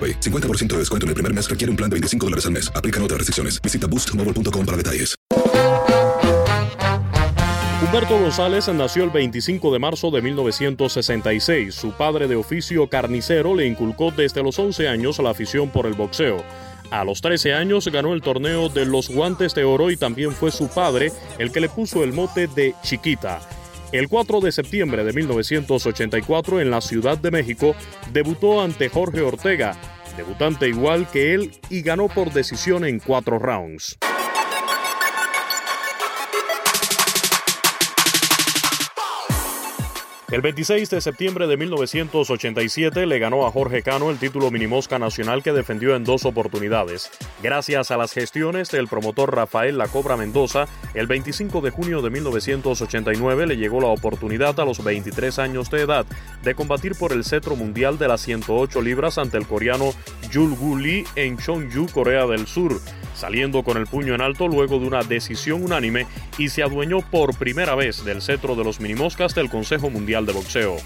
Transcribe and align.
AroPay. 0.00 0.20
50% 0.20 0.68
de 0.68 0.78
descuento 0.78 1.04
en 1.04 1.08
el 1.08 1.14
primer 1.14 1.34
mes 1.34 1.50
requiere 1.50 1.70
un 1.70 1.76
plan 1.76 1.90
de 1.90 1.94
25 1.94 2.26
dólares 2.26 2.46
al 2.46 2.52
mes. 2.52 2.72
Aplican 2.74 3.02
otras 3.02 3.18
restricciones. 3.18 3.60
Visita 3.60 3.86
boostmobile.com 3.86 4.64
para 4.64 4.76
detalles. 4.78 5.14
Humberto 7.82 8.20
González 8.20 8.68
nació 8.68 9.04
el 9.04 9.10
25 9.10 9.72
de 9.72 9.78
marzo 9.80 10.10
de 10.12 10.22
1966. 10.22 11.74
Su 11.74 11.92
padre 11.92 12.28
de 12.28 12.36
oficio 12.36 12.88
carnicero 12.88 13.54
le 13.54 13.66
inculcó 13.66 14.12
desde 14.12 14.42
los 14.44 14.58
11 14.58 14.86
años 14.86 15.18
la 15.18 15.30
afición 15.30 15.70
por 15.70 15.86
el 15.86 15.94
boxeo. 15.94 16.44
A 16.90 17.04
los 17.04 17.20
13 17.20 17.54
años 17.54 17.88
ganó 17.88 18.14
el 18.14 18.20
torneo 18.20 18.68
de 18.68 18.84
los 18.84 19.08
guantes 19.08 19.54
de 19.54 19.64
oro 19.64 19.90
y 19.90 19.96
también 19.96 20.32
fue 20.32 20.52
su 20.52 20.68
padre 20.68 21.10
el 21.38 21.50
que 21.52 21.60
le 21.60 21.68
puso 21.68 22.04
el 22.04 22.12
mote 22.12 22.46
de 22.48 22.74
Chiquita. 22.82 23.40
El 23.92 24.08
4 24.08 24.40
de 24.40 24.52
septiembre 24.52 25.02
de 25.02 25.12
1984 25.12 26.60
en 26.60 26.70
la 26.70 26.80
Ciudad 26.80 27.18
de 27.18 27.32
México 27.32 27.74
debutó 28.12 28.62
ante 28.62 28.88
Jorge 28.88 29.20
Ortega, 29.20 29.76
debutante 30.16 30.68
igual 30.68 31.10
que 31.10 31.34
él 31.34 31.50
y 31.70 31.82
ganó 31.82 32.06
por 32.06 32.32
decisión 32.32 32.84
en 32.84 33.00
cuatro 33.00 33.40
rounds. 33.40 33.98
El 40.30 40.42
26 40.42 40.88
de 40.90 41.00
septiembre 41.00 41.48
de 41.48 41.56
1987 41.56 43.04
le 43.04 43.18
ganó 43.18 43.48
a 43.48 43.50
Jorge 43.50 43.82
Cano 43.82 44.10
el 44.10 44.18
título 44.18 44.52
minimosca 44.52 44.96
nacional 44.96 45.42
que 45.42 45.52
defendió 45.52 45.96
en 45.96 46.04
dos 46.04 46.24
oportunidades. 46.24 47.10
Gracias 47.42 47.90
a 47.90 47.96
las 47.96 48.12
gestiones 48.12 48.70
del 48.70 48.86
promotor 48.86 49.34
Rafael 49.34 49.76
La 49.76 49.88
Cobra 49.88 50.16
Mendoza, 50.16 50.68
el 50.94 51.08
25 51.08 51.60
de 51.62 51.70
junio 51.70 52.00
de 52.00 52.10
1989 52.10 53.48
le 53.48 53.56
llegó 53.56 53.80
la 53.80 53.88
oportunidad 53.88 54.60
a 54.60 54.64
los 54.64 54.84
23 54.84 55.40
años 55.40 55.68
de 55.68 55.80
edad 55.80 56.06
de 56.44 56.54
combatir 56.54 56.94
por 56.94 57.12
el 57.12 57.24
cetro 57.24 57.56
mundial 57.56 57.98
de 57.98 58.06
las 58.06 58.20
108 58.20 58.82
libras 58.82 59.18
ante 59.18 59.36
el 59.36 59.48
coreano 59.48 59.92
Jul 60.32 60.54
Gu 60.54 60.78
Lee 60.78 61.04
en 61.16 61.38
Cheongju, 61.38 61.88
Corea 61.88 62.28
del 62.28 62.46
Sur 62.46 62.80
saliendo 63.20 63.62
con 63.62 63.76
el 63.76 63.86
puño 63.86 64.14
en 64.14 64.22
alto 64.22 64.48
luego 64.48 64.78
de 64.78 64.86
una 64.86 65.02
decisión 65.02 65.62
unánime 65.62 66.06
y 66.38 66.48
se 66.48 66.62
adueñó 66.62 67.00
por 67.02 67.36
primera 67.36 67.74
vez 67.74 68.02
del 68.04 68.22
cetro 68.22 68.56
de 68.56 68.64
los 68.64 68.80
minimoscas 68.80 69.34
del 69.34 69.50
Consejo 69.50 69.90
Mundial 69.90 70.24
de 70.24 70.32
Boxeo. 70.32 70.76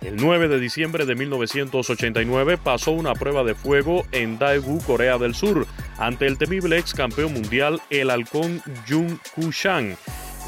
El 0.00 0.16
9 0.16 0.48
de 0.48 0.58
diciembre 0.58 1.06
de 1.06 1.14
1989 1.14 2.58
pasó 2.58 2.90
una 2.90 3.14
prueba 3.14 3.44
de 3.44 3.54
fuego 3.54 4.04
en 4.10 4.38
Daegu, 4.38 4.80
Corea 4.84 5.18
del 5.18 5.34
Sur, 5.34 5.66
ante 5.98 6.26
el 6.26 6.36
temible 6.36 6.78
ex 6.78 6.94
campeón 6.94 7.32
mundial, 7.32 7.80
el 7.90 8.10
halcón 8.10 8.60
Jung 8.88 9.18
Ku-shang. 9.34 9.96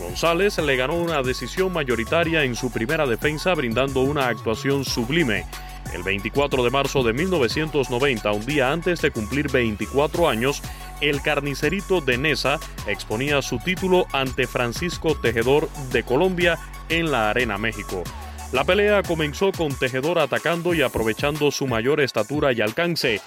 González 0.00 0.58
le 0.58 0.76
ganó 0.76 0.94
una 0.94 1.22
decisión 1.22 1.72
mayoritaria 1.72 2.42
en 2.42 2.56
su 2.56 2.72
primera 2.72 3.06
defensa, 3.06 3.54
brindando 3.54 4.00
una 4.00 4.28
actuación 4.28 4.84
sublime. 4.84 5.44
El 5.92 6.04
24 6.04 6.62
de 6.62 6.70
marzo 6.70 7.02
de 7.02 7.12
1990, 7.12 8.32
un 8.32 8.46
día 8.46 8.72
antes 8.72 9.02
de 9.02 9.10
cumplir 9.10 9.50
24 9.50 10.28
años, 10.28 10.62
el 11.00 11.22
carnicerito 11.22 12.00
de 12.00 12.18
Nesa 12.18 12.58
exponía 12.86 13.42
su 13.42 13.58
título 13.58 14.06
ante 14.12 14.46
Francisco 14.46 15.14
Tejedor 15.14 15.68
de 15.92 16.02
Colombia 16.02 16.58
en 16.88 17.10
la 17.10 17.30
Arena 17.30 17.58
México. 17.58 18.02
La 18.52 18.64
pelea 18.64 19.02
comenzó 19.02 19.52
con 19.52 19.74
Tejedor 19.74 20.18
atacando 20.18 20.74
y 20.74 20.82
aprovechando 20.82 21.50
su 21.50 21.66
mayor 21.66 22.00
estatura 22.00 22.52
y 22.52 22.60
alcance, 22.60 23.20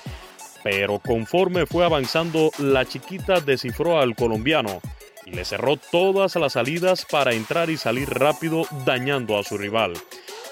pero 0.63 0.99
conforme 0.99 1.65
fue 1.65 1.85
avanzando, 1.85 2.51
la 2.57 2.85
chiquita 2.85 3.39
descifró 3.39 3.99
al 3.99 4.15
colombiano 4.15 4.81
y 5.25 5.31
le 5.31 5.45
cerró 5.45 5.77
todas 5.77 6.35
las 6.35 6.53
salidas 6.53 7.05
para 7.09 7.33
entrar 7.33 7.69
y 7.69 7.77
salir 7.77 8.09
rápido 8.09 8.63
dañando 8.85 9.37
a 9.37 9.43
su 9.43 9.57
rival. 9.57 9.93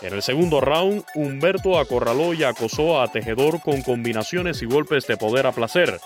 En 0.02 0.14
el 0.14 0.24
segundo 0.24 0.60
round, 0.62 1.04
Humberto 1.14 1.78
acorraló 1.78 2.34
y 2.34 2.44
acosó 2.44 3.00
a 3.00 3.08
Tejedor 3.08 3.62
con 3.62 3.84
combinaciones 3.84 4.62
y 4.64 4.66
golpes 4.66 5.06
de 5.06 5.16
poder 5.16 5.46
a 5.46 5.52
placer. 5.52 6.00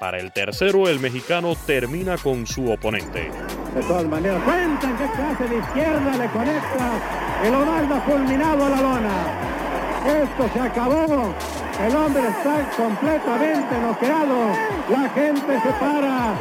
Para 0.00 0.18
el 0.18 0.32
tercero, 0.32 0.88
el 0.88 1.00
mexicano 1.00 1.54
termina 1.66 2.16
con 2.16 2.46
su 2.46 2.70
oponente. 2.70 3.30
De 3.74 3.82
todas 3.82 4.06
maneras, 4.06 4.42
cuentan 4.42 4.96
qué 4.96 5.06
clase 5.14 5.48
de 5.48 5.58
izquierda 5.58 6.16
le 6.16 6.28
conecta. 6.30 7.42
El 7.44 7.54
Onaldo 7.54 8.00
fulminado 8.06 8.64
a 8.64 8.68
la 8.70 8.80
lona. 8.80 9.52
Esto 10.22 10.50
se 10.52 10.60
acabó. 10.60 11.34
El 11.86 11.94
hombre 11.94 12.22
está 12.28 12.70
completamente 12.76 13.78
noqueado. 13.78 14.48
La 14.90 15.08
gente 15.10 15.60
se 15.60 15.72
para 15.78 16.32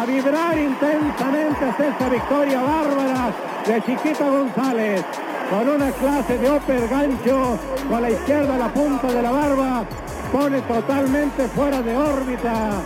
a 0.00 0.06
vibrar 0.06 0.56
intensamente 0.56 1.68
esta 1.68 2.08
victoria 2.08 2.62
bárbara 2.62 3.34
de 3.66 3.82
Chiquita 3.82 4.28
González. 4.28 5.04
Con 5.50 5.68
una 5.68 5.90
clase 5.90 6.38
de 6.38 6.48
upper 6.48 6.88
gancho 6.88 7.58
con 7.88 8.02
la 8.02 8.10
izquierda 8.10 8.56
la 8.56 8.72
punta 8.72 9.12
de 9.12 9.20
la 9.20 9.30
barba. 9.32 9.84
Pone 10.30 10.60
totalmente 10.62 11.48
fuera 11.48 11.82
de 11.82 11.96
órbita 11.96 12.80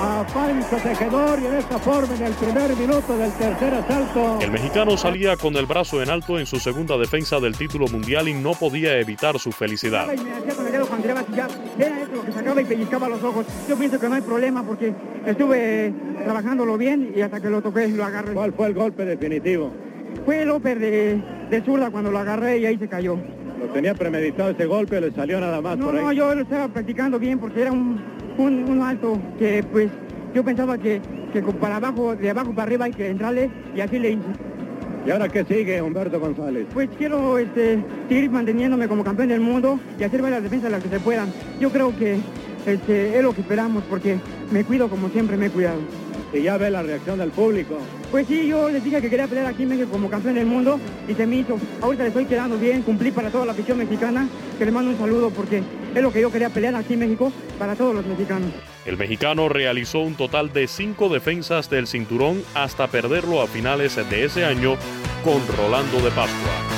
a 0.00 0.24
Pancho 0.32 0.76
Tejedor 0.76 1.38
y 1.40 1.46
en 1.46 1.54
esta 1.56 1.78
forma 1.78 2.14
en 2.14 2.22
el 2.22 2.32
primer 2.32 2.74
minuto 2.76 3.14
del 3.18 3.30
tercer 3.32 3.74
asalto. 3.74 4.38
El 4.40 4.50
mexicano 4.50 4.96
salía 4.96 5.36
con 5.36 5.54
el 5.56 5.66
brazo 5.66 6.02
en 6.02 6.08
alto 6.08 6.38
en 6.38 6.46
su 6.46 6.58
segunda 6.58 6.96
defensa 6.96 7.40
del 7.40 7.54
título 7.58 7.86
mundial 7.88 8.26
y 8.26 8.32
no 8.32 8.52
podía 8.52 8.98
evitar 8.98 9.38
su 9.38 9.52
felicidad. 9.52 10.10
Y 10.10 10.24
me 10.24 10.32
hacía 10.32 10.54
con 10.54 10.66
el 10.66 10.72
dedo 10.72 10.86
cuando 10.86 11.02
tiraba 11.02 11.20
así 11.20 11.32
ya, 11.36 11.46
era 11.78 12.00
eso 12.00 12.12
lo 12.14 12.24
que 12.24 12.32
sacaba 12.32 12.62
y 12.62 12.64
pellizcaba 12.64 13.08
los 13.10 13.22
ojos. 13.22 13.44
Yo 13.68 13.76
pienso 13.76 14.00
que 14.00 14.08
no 14.08 14.14
hay 14.14 14.22
problema 14.22 14.62
porque 14.62 14.94
estuve 15.26 15.92
trabajándolo 16.24 16.78
bien 16.78 17.12
y 17.14 17.20
hasta 17.20 17.38
que 17.38 17.50
lo 17.50 17.60
toqué 17.60 17.88
lo 17.88 18.04
agarré. 18.04 18.32
¿Cuál 18.32 18.54
fue 18.54 18.68
el 18.68 18.74
golpe 18.74 19.04
definitivo? 19.04 19.72
Fue 20.24 20.42
el 20.42 20.50
upper 20.50 20.78
de, 20.78 21.22
de 21.50 21.62
zurda 21.62 21.90
cuando 21.90 22.10
lo 22.10 22.18
agarré 22.18 22.58
y 22.58 22.66
ahí 22.66 22.76
se 22.78 22.88
cayó. 22.88 23.16
¿Lo 23.60 23.66
tenía 23.72 23.94
premeditado 23.94 24.50
ese 24.50 24.66
golpe 24.66 24.98
o 24.98 25.00
le 25.00 25.10
salió 25.12 25.40
nada 25.40 25.60
más 25.60 25.76
No, 25.78 25.86
por 25.86 25.96
ahí? 25.96 26.04
no, 26.04 26.12
yo 26.12 26.34
lo 26.34 26.42
estaba 26.42 26.68
practicando 26.68 27.18
bien 27.18 27.38
porque 27.38 27.62
era 27.62 27.72
un, 27.72 28.00
un, 28.36 28.64
un 28.70 28.82
alto 28.82 29.18
que 29.38 29.64
pues 29.72 29.90
yo 30.34 30.44
pensaba 30.44 30.78
que, 30.78 31.00
que 31.32 31.42
para 31.42 31.76
abajo, 31.76 32.14
de 32.14 32.30
abajo 32.30 32.50
para 32.52 32.62
arriba 32.64 32.84
hay 32.84 32.92
que 32.92 33.08
entrarle 33.08 33.50
y 33.74 33.80
así 33.80 33.98
le 33.98 34.10
hice. 34.12 34.22
¿Y 35.06 35.10
ahora 35.10 35.28
qué 35.28 35.42
sigue 35.44 35.80
Humberto 35.80 36.20
González? 36.20 36.66
Pues 36.74 36.88
quiero 36.98 37.38
este, 37.38 37.82
seguir 38.08 38.30
manteniéndome 38.30 38.88
como 38.88 39.02
campeón 39.02 39.28
del 39.28 39.40
mundo 39.40 39.80
y 39.98 40.04
hacer 40.04 40.20
varias 40.20 40.42
defensas 40.42 40.70
las 40.70 40.82
que 40.82 40.90
se 40.90 41.00
puedan. 41.00 41.28
Yo 41.58 41.70
creo 41.70 41.96
que 41.96 42.18
este, 42.66 43.16
es 43.16 43.22
lo 43.22 43.32
que 43.32 43.40
esperamos 43.40 43.82
porque 43.88 44.18
me 44.52 44.64
cuido 44.64 44.88
como 44.88 45.08
siempre 45.08 45.36
me 45.38 45.46
he 45.46 45.50
cuidado. 45.50 45.78
Y 46.32 46.42
ya 46.42 46.56
ve 46.56 46.70
la 46.70 46.82
reacción 46.82 47.18
del 47.18 47.30
público. 47.30 47.78
Pues 48.10 48.26
sí, 48.26 48.46
yo 48.48 48.68
les 48.70 48.82
dije 48.82 49.00
que 49.00 49.10
quería 49.10 49.26
pelear 49.26 49.46
aquí 49.46 49.62
en 49.62 49.70
México 49.70 49.88
como 49.90 50.10
campeón 50.10 50.34
del 50.34 50.46
mundo 50.46 50.78
y 51.06 51.14
se 51.14 51.26
me 51.26 51.36
hizo. 51.36 51.58
Ahorita 51.80 52.02
le 52.04 52.08
estoy 52.08 52.24
quedando 52.26 52.58
bien, 52.58 52.82
cumplí 52.82 53.10
para 53.10 53.30
toda 53.30 53.46
la 53.46 53.52
afición 53.52 53.78
mexicana, 53.78 54.28
que 54.58 54.64
le 54.64 54.72
mando 54.72 54.90
un 54.90 54.98
saludo 54.98 55.30
porque 55.30 55.62
es 55.94 56.02
lo 56.02 56.12
que 56.12 56.20
yo 56.20 56.30
quería 56.30 56.50
pelear 56.50 56.74
aquí 56.74 56.94
en 56.94 57.00
México 57.00 57.32
para 57.58 57.74
todos 57.74 57.94
los 57.94 58.06
mexicanos. 58.06 58.50
El 58.84 58.96
mexicano 58.96 59.48
realizó 59.48 60.00
un 60.00 60.14
total 60.14 60.52
de 60.52 60.66
cinco 60.66 61.08
defensas 61.08 61.68
del 61.68 61.86
cinturón 61.86 62.42
hasta 62.54 62.86
perderlo 62.86 63.42
a 63.42 63.46
finales 63.46 63.96
de 63.96 64.24
ese 64.24 64.44
año 64.44 64.76
con 65.24 65.40
Rolando 65.56 66.00
de 66.00 66.10
Pascua. 66.10 66.77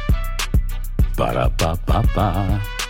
Ba-da-ba-ba-ba. 1.21 2.80